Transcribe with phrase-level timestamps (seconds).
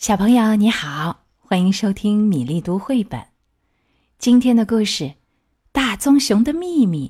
[0.00, 3.22] 小朋友你好，欢迎收听米粒读绘本。
[4.18, 5.04] 今天的故事
[5.72, 7.08] 《大棕熊的秘密》，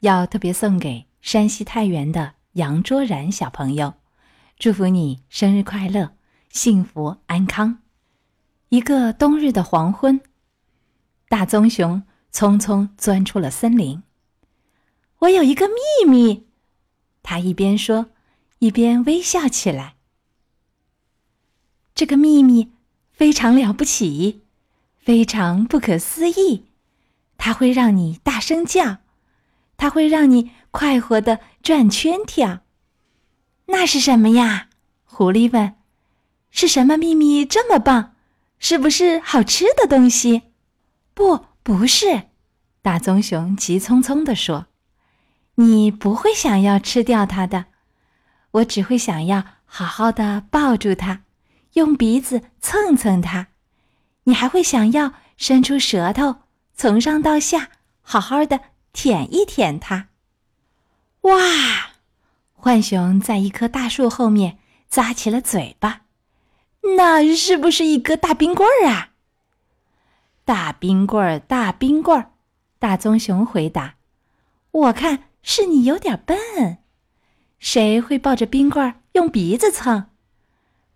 [0.00, 3.94] 要特别送给山西太原的杨卓然小朋友，
[4.58, 6.10] 祝福你生日快乐，
[6.50, 7.78] 幸福安康。
[8.70, 10.20] 一个冬日的黄昏，
[11.28, 14.02] 大棕熊匆匆钻出了森林。
[15.20, 16.48] 我有一个秘密，
[17.22, 18.06] 他一边说，
[18.58, 19.97] 一边微笑起来。
[21.98, 22.70] 这个秘密
[23.10, 24.42] 非常了不起，
[25.00, 26.66] 非常不可思议，
[27.36, 28.98] 它会让你大声叫，
[29.76, 32.60] 它会让你快活的转圈跳。
[33.66, 34.68] 那是什么呀？
[35.02, 35.74] 狐狸问。
[36.52, 38.14] 是什么秘密这么棒？
[38.60, 40.42] 是不是好吃的东西？
[41.14, 42.28] 不，不是。
[42.80, 44.68] 大棕熊急匆匆地说
[45.56, 47.64] ：“你不会想要吃掉它的，
[48.52, 51.22] 我只会想要好好的抱住它。”
[51.74, 53.48] 用鼻子蹭蹭它，
[54.24, 56.36] 你还会想要伸出舌头，
[56.74, 58.60] 从上到下好好的
[58.92, 60.08] 舔一舔它。
[61.22, 61.38] 哇！
[62.60, 64.58] 浣熊在一棵大树后面
[64.90, 66.02] 咂起了嘴巴，
[66.96, 69.10] 那是不是一个大冰棍儿啊？
[70.44, 72.32] 大冰棍儿，大冰棍儿！
[72.80, 73.96] 大棕熊回答
[74.70, 76.78] ：“我看是你有点笨，
[77.58, 80.10] 谁会抱着冰棍儿用鼻子蹭？”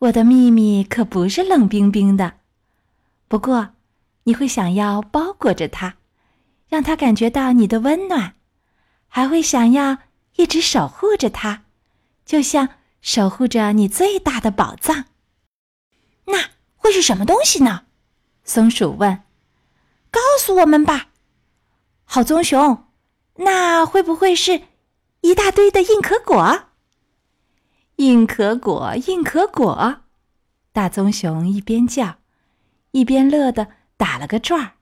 [0.03, 2.33] 我的秘密可不是冷冰冰的，
[3.29, 3.75] 不过
[4.25, 5.95] 你会想要包裹着它，
[6.69, 8.35] 让它感觉到你的温暖，
[9.07, 9.99] 还会想要
[10.35, 11.63] 一直守护着它，
[12.27, 15.05] 就像守护着你最大的宝藏。
[16.25, 17.85] 那会是什么东西呢？
[18.43, 19.23] 松鼠问。
[20.11, 21.11] 告诉我们吧，
[22.03, 22.89] 好棕熊。
[23.37, 24.63] 那会不会是
[25.21, 26.72] 一大堆的硬壳果？
[28.03, 30.01] 硬壳果，硬壳果，
[30.73, 32.17] 大棕熊一边叫，
[32.91, 34.73] 一边乐得打了个转儿。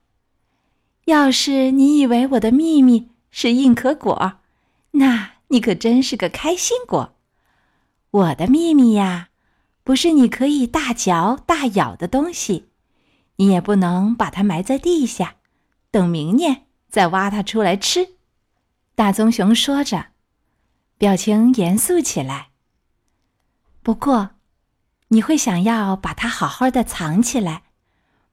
[1.05, 4.39] 要是你以为我的秘密是硬壳果，
[4.93, 7.13] 那你可真是个开心果。
[8.09, 9.29] 我的秘密呀，
[9.83, 12.69] 不是你可以大嚼大咬的东西，
[13.35, 15.35] 你也不能把它埋在地下，
[15.91, 18.15] 等明年再挖它出来吃。
[18.95, 20.07] 大棕熊说着，
[20.97, 22.47] 表情严肃起来。
[23.83, 24.31] 不过，
[25.07, 27.63] 你会想要把它好好的藏起来，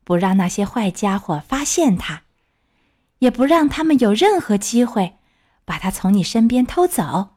[0.04, 2.22] 不让那些坏家伙发现它，
[3.20, 5.16] 也不让他们有任何机会
[5.64, 7.37] 把它从你身边偷走。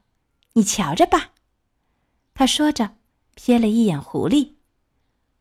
[0.53, 1.29] 你瞧着吧，
[2.33, 2.95] 他说着，
[3.37, 4.55] 瞥了一眼狐狸。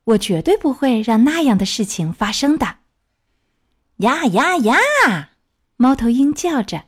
[0.05, 2.79] 我绝对不会让那样的事情发生的。
[3.97, 5.31] 呀呀呀！
[5.77, 6.85] 猫头鹰叫着，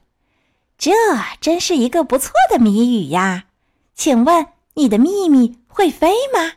[0.79, 0.93] 这
[1.41, 3.47] 真是一个不错的谜语呀。
[3.95, 5.59] 请问你的秘密？
[5.69, 6.53] 会飞吗？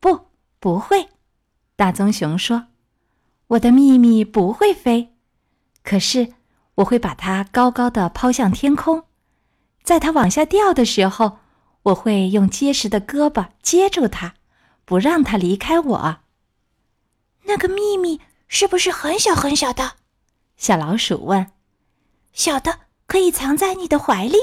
[0.00, 0.26] 不，
[0.58, 1.08] 不会。
[1.74, 2.66] 大棕熊说
[3.48, 5.14] ：“我的秘密不会飞，
[5.82, 6.34] 可是
[6.76, 9.04] 我会把它高高的抛向天空，
[9.82, 11.38] 在它往下掉的时候，
[11.84, 14.34] 我会用结实的胳膊接住它，
[14.84, 16.18] 不让它离开我。”
[17.44, 19.92] 那个秘密是不是很小很小的？
[20.56, 21.50] 小老鼠问。
[22.32, 24.36] “小的可以藏在你的怀里。”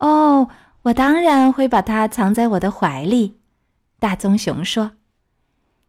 [0.00, 0.48] 哦。
[0.82, 3.38] 我当然会把它藏在我的怀里，
[3.98, 4.92] 大棕熊说。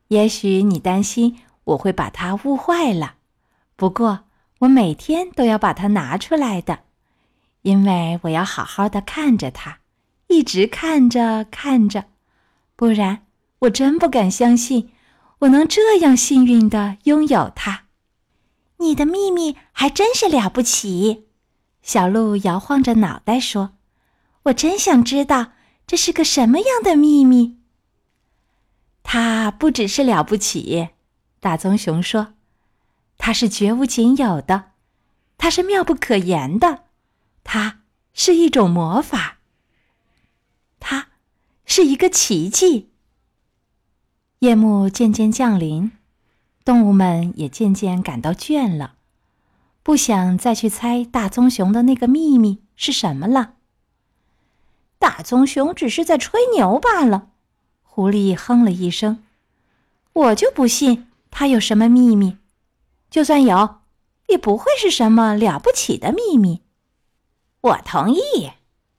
[0.09, 3.16] 也许你担心我会把它误坏了，
[3.78, 4.25] 不过
[4.59, 6.79] 我每天都要把它拿出来的，
[7.62, 9.79] 因为我要好好的看着它，
[10.28, 12.06] 一直看着看着，
[12.75, 13.25] 不然
[13.59, 14.91] 我真不敢相信
[15.40, 17.85] 我能这样幸运的拥有它。
[18.79, 21.28] 你的秘密还真是了不起，
[21.81, 23.75] 小鹿摇晃着脑袋说。
[24.44, 25.53] 我真想知道
[25.85, 27.59] 这是个什么样的秘密。
[29.03, 30.90] 它不只是了不起，
[31.40, 32.34] 大棕熊说，
[33.18, 34.72] 它是绝无仅有的，
[35.38, 36.85] 它是妙不可言的，
[37.44, 37.81] 它
[38.13, 39.40] 是一种魔法，
[40.79, 41.09] 它
[41.66, 42.91] 是一个奇迹。
[44.40, 45.91] 夜幕渐渐降临，
[46.64, 48.96] 动物们也渐渐感到倦了，
[49.84, 53.55] 不想再去猜大棕熊的那个秘密是什么了。
[55.01, 57.29] 大棕熊只是在吹牛罢了，
[57.81, 59.23] 狐狸哼了一声。
[60.13, 62.37] 我就不信他有什么秘密，
[63.09, 63.79] 就算有，
[64.27, 66.61] 也不会是什么了不起的秘密。
[67.61, 68.51] 我同意，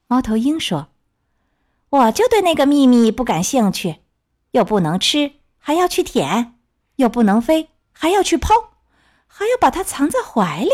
[0.09, 0.89] 猫头鹰说。
[1.91, 3.99] 我就对那个秘密不感兴趣，
[4.51, 6.55] 又不能吃，还要去舔；
[6.97, 8.55] 又不能飞，还要去抛，
[9.29, 10.71] 还要把它藏在怀里。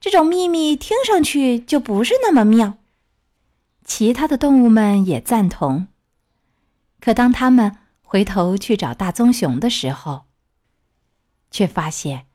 [0.00, 2.78] 这种秘密听上去就不是那么妙。
[3.88, 5.88] 其他的动物们也赞同，
[7.00, 10.26] 可当他们回头去找大棕熊的时候，
[11.50, 12.26] 却发现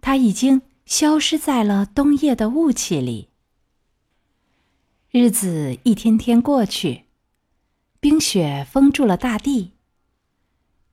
[0.00, 3.28] 它已经消失在了冬夜的雾气里。
[5.10, 7.06] 日子一天天过去，
[7.98, 9.72] 冰雪封住了大地。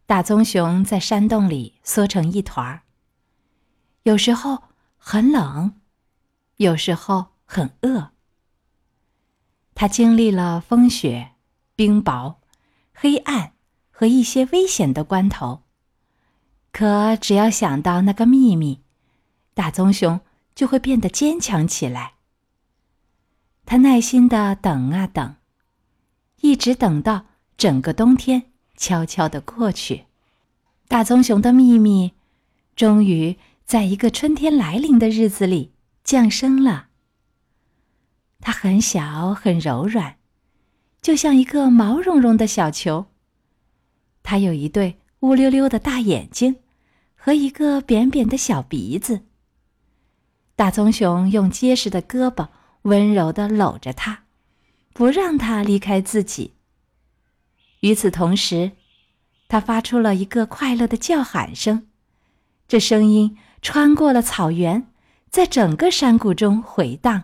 [0.07, 2.81] 大棕熊在山洞里缩成一团儿，
[4.03, 4.63] 有时候
[4.97, 5.79] 很冷，
[6.57, 8.11] 有时候很饿。
[9.81, 11.31] 他经历了风雪、
[11.75, 12.35] 冰雹、
[12.93, 13.53] 黑暗
[13.89, 15.63] 和一些危险的关头，
[16.71, 18.81] 可只要想到那个秘密，
[19.55, 20.21] 大棕熊
[20.53, 22.13] 就会变得坚强起来。
[23.65, 25.37] 他耐心的等啊等，
[26.41, 27.25] 一直等到
[27.57, 30.05] 整个冬天悄悄的过去，
[30.87, 32.13] 大棕熊的秘密
[32.75, 33.35] 终于
[33.65, 35.71] 在一个春天来临的日子里
[36.03, 36.89] 降生了。
[38.41, 40.15] 它很小，很柔软，
[41.01, 43.05] 就像一个毛茸茸的小球。
[44.23, 46.57] 它有一对乌溜溜的大眼睛，
[47.15, 49.21] 和一个扁扁的小鼻子。
[50.55, 52.49] 大棕熊用结实的胳膊
[52.83, 54.23] 温柔地搂着它，
[54.93, 56.53] 不让它离开自己。
[57.81, 58.71] 与此同时，
[59.47, 61.87] 它发出了一个快乐的叫喊声，
[62.67, 64.87] 这声音穿过了草原，
[65.29, 67.23] 在整个山谷中回荡。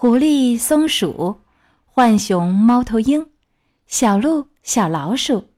[0.00, 1.42] 狐狸、松鼠、
[1.92, 3.28] 浣熊、猫头鹰、
[3.86, 5.50] 小鹿、小老鼠，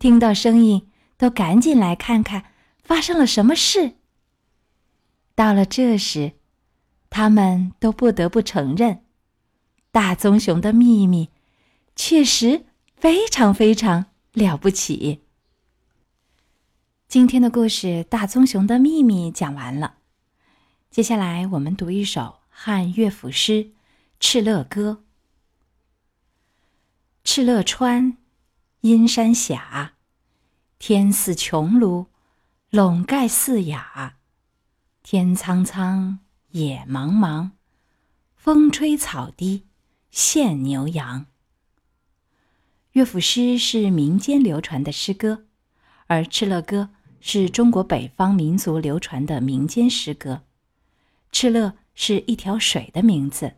[0.00, 2.46] 听到声音都赶紧来看看
[2.82, 3.92] 发生了什么事。
[5.36, 6.32] 到了这时，
[7.10, 9.04] 他们都不得不承认，
[9.92, 11.30] 大棕熊的秘密
[11.94, 12.64] 确实
[12.96, 15.20] 非常非常了不起。
[17.06, 19.98] 今天的故事《大棕熊的秘密》讲完了，
[20.90, 22.39] 接下来我们读一首。
[22.62, 23.52] 汉乐府诗
[24.20, 25.02] 《敕勒歌》：
[27.24, 28.18] 敕勒川，
[28.82, 29.94] 阴山下，
[30.78, 32.08] 天似穹庐，
[32.68, 33.80] 笼盖四野。
[35.02, 36.18] 天苍苍，
[36.50, 37.52] 野茫茫，
[38.36, 39.64] 风吹草低
[40.10, 41.24] 见牛羊。
[42.92, 45.46] 乐府诗是民间流传的诗歌，
[46.08, 46.90] 而敕勒歌
[47.22, 50.42] 是中国北方民族流传的民间诗歌。
[51.32, 51.78] 敕勒。
[52.02, 53.56] 是一条水的名字。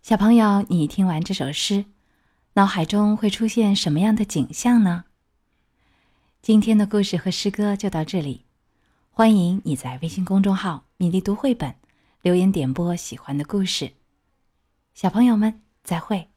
[0.00, 1.84] 小朋友，你听完这首诗，
[2.54, 5.04] 脑海中会出现什么样的景象呢？
[6.40, 8.46] 今天的故事和诗歌就到这里，
[9.10, 11.74] 欢迎你在微信公众号“米粒读绘本”
[12.22, 13.92] 留言点播喜欢的故事。
[14.94, 16.29] 小朋友们，再会。